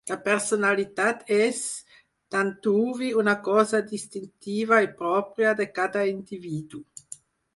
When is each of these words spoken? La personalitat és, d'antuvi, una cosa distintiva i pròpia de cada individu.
La 0.09 0.15
personalitat 0.27 1.19
és, 1.35 1.59
d'antuvi, 2.35 3.09
una 3.23 3.35
cosa 3.49 3.83
distintiva 3.93 4.81
i 4.89 4.91
pròpia 5.03 5.55
de 5.63 5.71
cada 5.79 6.09
individu. 6.15 6.83